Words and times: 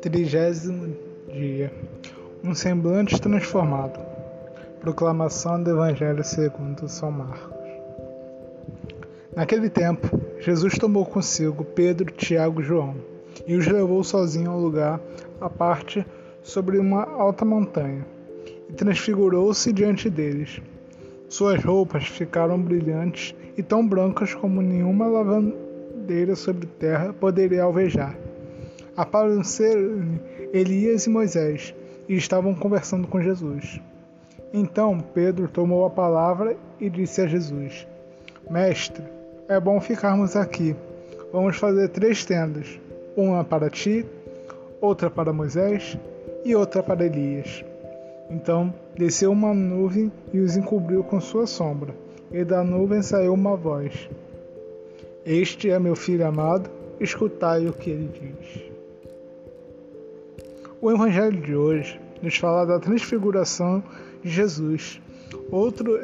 Trigésimo 0.00 0.96
dia. 1.32 1.72
Um 2.42 2.54
semblante 2.54 3.20
transformado. 3.20 4.00
Proclamação 4.80 5.62
do 5.62 5.70
Evangelho 5.70 6.24
segundo 6.24 6.88
São 6.88 7.10
Marcos. 7.10 7.68
Naquele 9.36 9.68
tempo, 9.68 10.08
Jesus 10.40 10.78
tomou 10.78 11.04
consigo 11.04 11.64
Pedro, 11.64 12.10
Tiago 12.12 12.60
e 12.62 12.64
João 12.64 12.96
e 13.46 13.56
os 13.56 13.66
levou 13.66 14.02
sozinho 14.02 14.50
ao 14.50 14.58
lugar 14.58 15.00
à 15.40 15.50
parte 15.50 16.06
sobre 16.42 16.78
uma 16.78 17.04
alta 17.04 17.44
montanha 17.44 18.06
e 18.68 18.72
transfigurou-se 18.72 19.72
diante 19.72 20.08
deles. 20.08 20.62
Suas 21.28 21.62
roupas 21.62 22.06
ficaram 22.06 22.60
brilhantes 22.60 23.34
e 23.56 23.62
tão 23.62 23.86
brancas 23.86 24.34
como 24.34 24.62
nenhuma 24.62 25.06
lavandeira 25.06 26.34
sobre 26.34 26.66
terra 26.66 27.12
poderia 27.12 27.62
alvejar 27.62 28.16
apareceram 28.98 30.18
Elias 30.52 31.06
e 31.06 31.10
Moisés 31.10 31.72
e 32.08 32.16
estavam 32.16 32.52
conversando 32.52 33.06
com 33.06 33.22
Jesus. 33.22 33.80
Então 34.52 34.98
Pedro 34.98 35.46
tomou 35.46 35.86
a 35.86 35.90
palavra 35.90 36.56
e 36.80 36.90
disse 36.90 37.20
a 37.20 37.26
Jesus: 37.28 37.86
Mestre, 38.50 39.04
é 39.48 39.60
bom 39.60 39.80
ficarmos 39.80 40.34
aqui. 40.34 40.74
Vamos 41.32 41.56
fazer 41.56 41.90
três 41.90 42.24
tendas: 42.24 42.80
uma 43.16 43.44
para 43.44 43.70
ti, 43.70 44.04
outra 44.80 45.08
para 45.08 45.32
Moisés 45.32 45.96
e 46.44 46.56
outra 46.56 46.82
para 46.82 47.06
Elias. 47.06 47.64
Então 48.30 48.72
desceu 48.96 49.32
uma 49.32 49.54
nuvem 49.54 50.12
e 50.32 50.38
os 50.38 50.56
encobriu 50.56 51.02
com 51.02 51.20
sua 51.20 51.46
sombra, 51.46 51.94
e 52.30 52.44
da 52.44 52.62
nuvem 52.62 53.02
saiu 53.02 53.32
uma 53.32 53.56
voz: 53.56 54.08
Este 55.24 55.70
é 55.70 55.78
meu 55.78 55.96
filho 55.96 56.26
amado, 56.26 56.70
escutai 57.00 57.66
o 57.66 57.72
que 57.72 57.90
ele 57.90 58.10
diz. 58.12 58.62
O 60.80 60.90
Evangelho 60.90 61.40
de 61.40 61.56
hoje 61.56 62.00
nos 62.22 62.36
fala 62.36 62.64
da 62.64 62.78
transfiguração 62.78 63.82
de 64.22 64.30
Jesus. 64.30 65.00
Outro 65.50 65.98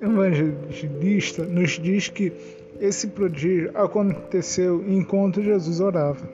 evangelista 0.00 1.44
nos 1.44 1.72
diz 1.72 2.08
que 2.08 2.32
esse 2.80 3.08
prodígio 3.08 3.70
aconteceu 3.74 4.84
enquanto 4.86 5.42
Jesus 5.42 5.80
orava. 5.80 6.28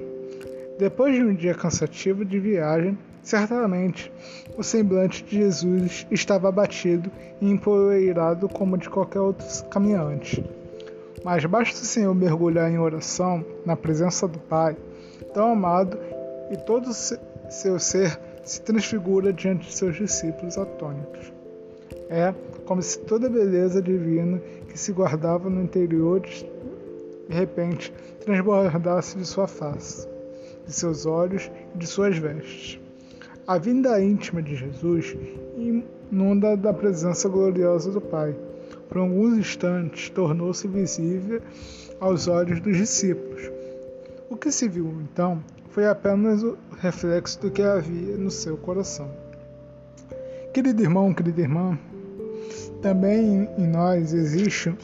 Depois 0.79 1.15
de 1.15 1.23
um 1.23 1.35
dia 1.35 1.55
cansativo 1.55 2.25
de 2.25 2.39
viagem, 2.39 2.97
certamente 3.23 4.13
o 4.57 4.63
semblante 4.63 5.25
de 5.25 5.37
Jesus 5.37 6.07
estava 6.11 6.49
abatido 6.49 7.11
e 7.41 7.51
empoeirado 7.51 8.49
como 8.49 8.77
de 8.77 8.89
qualquer 8.89 9.21
outro 9.21 9.47
caminhante. 9.71 10.45
Mas 11.25 11.45
basta 11.45 11.81
o 11.81 11.85
Senhor 11.85 12.15
mergulhar 12.15 12.71
em 12.71 12.79
oração 12.79 13.45
na 13.65 13.77
presença 13.77 14.27
do 14.27 14.39
Pai, 14.39 14.77
tão 15.35 15.53
amado, 15.53 15.99
e 16.51 16.57
todo 16.57 16.93
seu 16.93 17.79
ser 17.79 18.19
se 18.43 18.61
transfigura 18.63 19.33
diante 19.33 19.67
de 19.67 19.75
seus 19.75 19.97
discípulos 19.97 20.57
atônitos. 20.57 21.33
É 22.09 22.35
como 22.65 22.83
se 22.83 22.99
toda 23.01 23.27
a 23.27 23.31
beleza 23.31 23.83
divina 23.83 24.41
que 24.69 24.79
se 24.79 24.93
guardava 24.93 25.51
no 25.51 25.63
interior 25.63 26.21
de, 26.21 26.45
de 27.29 27.35
repente 27.35 27.93
transbordasse 28.25 29.19
de 29.19 29.27
sua 29.27 29.47
face, 29.47 30.09
de 30.67 30.73
seus 30.73 31.07
olhos 31.07 31.51
e 31.75 31.79
de 31.79 31.87
suas 31.87 32.17
vestes. 32.17 32.81
A 33.47 33.59
vinda 33.59 34.01
íntima 34.03 34.43
de 34.43 34.55
Jesus 34.55 35.17
inunda 35.57 36.57
da 36.57 36.73
presença 36.73 37.29
gloriosa 37.29 37.91
do 37.91 38.01
Pai. 38.01 38.35
Por 38.89 38.99
alguns 38.99 39.39
instantes 39.39 40.11
tornou-se 40.11 40.67
visível 40.69 41.41
aos 41.99 42.29
olhos 42.29 42.61
dos 42.61 42.77
discípulos. 42.77 43.51
O 44.29 44.37
que 44.37 44.53
se 44.53 44.69
viu 44.69 44.95
então 45.03 45.43
foi 45.71 45.87
apenas 45.87 46.43
o 46.43 46.57
reflexo 46.79 47.41
do 47.41 47.51
que 47.51 47.63
havia 47.63 48.17
no 48.17 48.31
seu 48.31 48.57
coração. 48.57 49.11
Querido 50.53 50.83
irmão, 50.83 51.15
querida 51.15 51.41
irmã, 51.41 51.79
também 52.83 53.49
em 53.57 53.67
nós 53.67 54.13
existe 54.13 54.75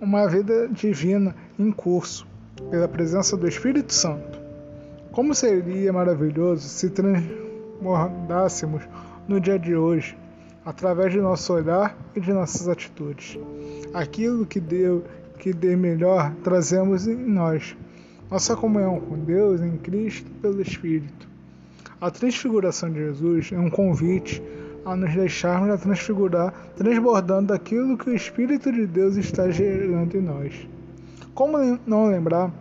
uma 0.00 0.26
vida 0.28 0.68
divina 0.68 1.34
em 1.58 1.70
curso, 1.72 2.26
pela 2.70 2.88
presença 2.88 3.36
do 3.36 3.48
Espírito 3.48 3.92
Santo. 3.92 4.38
Como 5.12 5.34
seria 5.34 5.92
maravilhoso 5.92 6.68
se 6.68 6.90
transbordássemos 7.78 8.82
no 9.26 9.40
dia 9.40 9.58
de 9.58 9.74
hoje, 9.74 10.16
através 10.64 11.12
de 11.12 11.20
nosso 11.20 11.52
olhar 11.52 11.96
e 12.14 12.20
de 12.20 12.32
nossas 12.32 12.68
atitudes. 12.68 13.38
Aquilo 13.94 14.44
que 14.44 14.60
deu, 14.60 15.04
que 15.38 15.52
de 15.52 15.76
melhor 15.76 16.32
trazemos 16.42 17.06
em 17.06 17.16
nós, 17.16 17.76
nossa 18.30 18.56
comunhão 18.56 19.00
com 19.00 19.18
Deus 19.18 19.60
em 19.60 19.76
Cristo 19.78 20.30
pelo 20.42 20.60
Espírito. 20.60 21.28
A 22.00 22.10
transfiguração 22.10 22.90
de 22.90 22.98
Jesus 22.98 23.50
é 23.52 23.58
um 23.58 23.70
convite 23.70 24.42
a 24.84 24.94
nos 24.94 25.12
deixarmos 25.14 25.70
a 25.70 25.78
transfigurar, 25.78 26.52
transbordando 26.76 27.48
daquilo 27.48 27.98
que 27.98 28.10
o 28.10 28.14
Espírito 28.14 28.72
de 28.72 28.86
Deus 28.86 29.16
está 29.16 29.50
gerando 29.50 30.16
em 30.16 30.22
nós. 30.22 30.54
Como 31.34 31.58
não 31.86 32.06
lembrar 32.06 32.52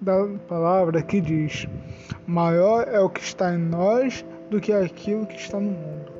da 0.00 0.28
palavra 0.46 1.02
que 1.02 1.20
diz: 1.20 1.66
Maior 2.26 2.86
é 2.88 3.00
o 3.00 3.10
que 3.10 3.20
está 3.20 3.54
em 3.54 3.58
nós 3.58 4.24
do 4.50 4.60
que 4.60 4.72
aquilo 4.72 5.26
que 5.26 5.36
está 5.36 5.58
no 5.58 5.70
mundo. 5.70 6.12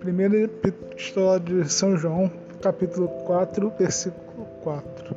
Primeira 0.00 0.38
Epístola 0.38 1.38
de 1.38 1.70
São 1.70 1.96
João, 1.96 2.30
capítulo 2.62 3.08
4, 3.26 3.72
versículo 3.78 4.46
4 4.62 5.16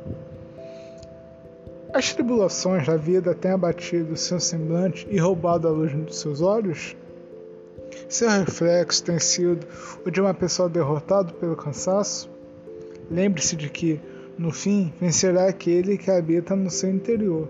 As 1.94 2.12
tribulações 2.12 2.86
da 2.86 2.96
vida 2.96 3.34
têm 3.34 3.52
abatido 3.52 4.16
seu 4.16 4.38
semblante 4.38 5.06
e 5.10 5.18
roubado 5.18 5.66
a 5.66 5.70
luz 5.70 5.94
dos 5.94 6.18
seus 6.18 6.42
olhos? 6.42 6.96
Seu 8.08 8.28
reflexo 8.28 9.04
tem 9.04 9.18
sido 9.18 9.66
o 10.04 10.10
de 10.10 10.20
uma 10.20 10.34
pessoa 10.34 10.68
derrotada 10.68 11.32
pelo 11.32 11.56
cansaço? 11.56 12.28
Lembre-se 13.10 13.56
de 13.56 13.68
que, 13.68 14.00
no 14.38 14.50
fim, 14.50 14.92
vencerá 15.00 15.48
aquele 15.48 15.98
que 15.98 16.10
habita 16.10 16.56
no 16.56 16.70
seu 16.70 16.90
interior. 16.90 17.48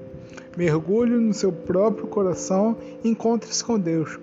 Mergulhe 0.57 1.17
no 1.17 1.33
seu 1.33 1.53
próprio 1.53 2.07
coração 2.07 2.77
encontre-se 3.03 3.65
com 3.65 3.79
Deus, 3.79 4.19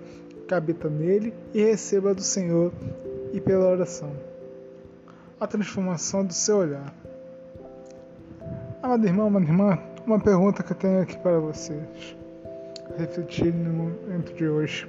que 0.46 0.54
habita 0.54 0.88
nele, 0.88 1.32
e 1.52 1.62
receba 1.62 2.14
do 2.14 2.22
Senhor 2.22 2.72
e 3.32 3.40
pela 3.40 3.68
oração 3.68 4.12
a 5.40 5.46
transformação 5.46 6.22
do 6.22 6.34
seu 6.34 6.58
olhar. 6.58 6.94
Amado 8.82 9.06
irmão, 9.06 9.28
amada 9.28 9.46
irmã, 9.46 9.78
uma 10.06 10.20
pergunta 10.20 10.62
que 10.62 10.72
eu 10.72 10.76
tenho 10.76 11.00
aqui 11.00 11.16
para 11.18 11.38
vocês 11.38 12.14
refletir 12.98 13.54
no 13.54 13.72
momento 13.72 14.34
de 14.34 14.46
hoje. 14.46 14.86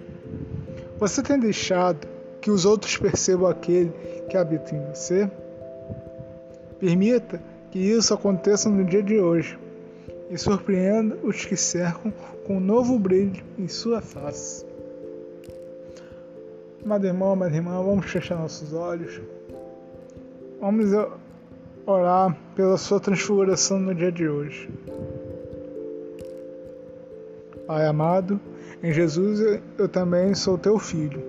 Você 1.00 1.24
tem 1.24 1.40
deixado 1.40 2.06
que 2.42 2.52
os 2.52 2.66
outros 2.66 2.98
percebam 2.98 3.50
aquele 3.50 3.92
que 4.30 4.36
habita 4.36 4.76
em 4.76 4.86
você? 4.88 5.32
Permita 6.80 7.42
que 7.72 7.80
isso 7.80 8.14
aconteça 8.14 8.70
no 8.70 8.84
dia 8.84 9.02
de 9.02 9.18
hoje 9.18 9.58
e 10.30 10.38
surpreenda 10.38 11.18
os 11.24 11.46
que 11.46 11.56
cercam 11.56 12.14
com 12.46 12.58
um 12.58 12.60
novo 12.60 13.00
brilho 13.00 13.44
em 13.58 13.68
sua 13.68 14.02
face. 14.02 14.66
Amado 16.84 17.06
irmão, 17.06 17.32
amada 17.32 17.56
irmã, 17.56 17.82
vamos 17.82 18.10
fechar 18.10 18.38
nossos 18.38 18.74
olhos. 18.74 19.22
Vamos 20.60 20.90
orar 21.86 22.38
pela 22.56 22.78
sua 22.78 23.00
transfiguração 23.00 23.80
no 23.80 23.96
dia 23.96 24.12
de 24.12 24.28
hoje. 24.28 24.70
Pai 27.68 27.86
amado, 27.86 28.40
em 28.84 28.92
Jesus 28.92 29.62
eu 29.78 29.88
também 29.88 30.34
sou 30.36 30.58
teu 30.58 30.78
filho, 30.78 31.22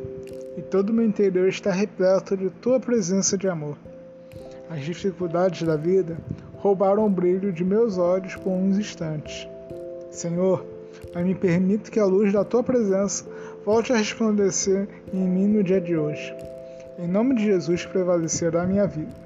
e 0.56 0.62
todo 0.62 0.90
o 0.90 0.92
meu 0.92 1.04
interior 1.04 1.48
está 1.48 1.70
repleto 1.70 2.36
de 2.36 2.50
tua 2.50 2.80
presença 2.80 3.38
de 3.38 3.48
amor. 3.48 3.76
As 4.72 4.80
dificuldades 4.80 5.66
da 5.66 5.76
vida 5.76 6.16
roubaram 6.54 7.04
o 7.04 7.10
brilho 7.10 7.52
de 7.52 7.62
meus 7.62 7.98
olhos 7.98 8.34
por 8.36 8.50
uns 8.50 8.78
instantes. 8.78 9.46
Senhor, 10.10 10.64
mas 11.14 11.26
me 11.26 11.34
permite 11.34 11.90
que 11.90 12.00
a 12.00 12.06
luz 12.06 12.32
da 12.32 12.42
tua 12.42 12.62
presença 12.62 13.24
volte 13.66 13.92
a 13.92 13.96
resplandecer 13.96 14.88
em 15.12 15.28
mim 15.28 15.46
no 15.46 15.62
dia 15.62 15.80
de 15.80 15.94
hoje. 15.94 16.34
Em 16.98 17.06
nome 17.06 17.34
de 17.34 17.44
Jesus 17.44 17.84
prevalecerá 17.84 18.62
a 18.62 18.66
minha 18.66 18.86
vida 18.86 19.22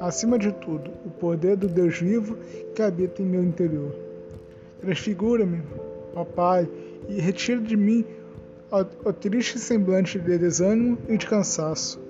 acima 0.00 0.38
de 0.38 0.52
tudo, 0.52 0.90
o 1.04 1.10
poder 1.10 1.56
do 1.56 1.68
Deus 1.68 1.98
vivo 1.98 2.36
que 2.74 2.82
habita 2.82 3.22
em 3.22 3.26
meu 3.26 3.42
interior. 3.42 3.94
Transfigura-me, 4.80 5.60
ó 6.14 6.24
Pai, 6.24 6.68
e 7.08 7.20
retira 7.20 7.60
de 7.60 7.76
mim 7.76 8.04
o, 9.04 9.12
triste 9.12 9.58
semblante 9.58 10.18
de 10.18 10.38
desânimo 10.38 10.98
e 11.08 11.16
de 11.16 11.26
cansaço, 11.26 12.00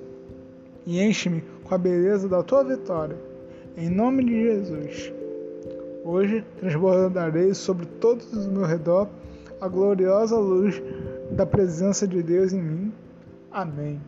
e 0.86 1.00
enche-me 1.00 1.42
com 1.68 1.74
a 1.74 1.78
beleza 1.78 2.28
da 2.28 2.42
tua 2.42 2.64
vitória. 2.64 3.16
Em 3.76 3.88
nome 3.88 4.24
de 4.24 4.42
Jesus. 4.42 5.12
Hoje 6.04 6.44
transbordarei 6.58 7.52
sobre 7.54 7.86
todos 7.86 8.46
o 8.46 8.50
meu 8.50 8.64
redor 8.64 9.08
a 9.60 9.68
gloriosa 9.68 10.38
luz 10.38 10.80
da 11.30 11.44
presença 11.44 12.06
de 12.06 12.22
Deus 12.22 12.52
em 12.52 12.62
mim. 12.62 12.92
Amém. 13.50 14.00